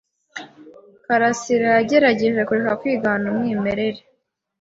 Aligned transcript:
Karasirayagerageje 1.05 2.41
kureka 2.47 2.73
kwigana 2.81 3.25
umwimerere. 3.33 3.99